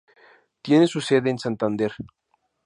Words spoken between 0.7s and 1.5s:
su sede en